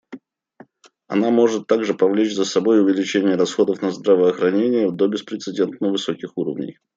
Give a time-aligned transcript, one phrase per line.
[1.05, 6.79] Она может также повлечь за собой увеличение расходов на здравоохранение до беспрецедентно высоких уровней.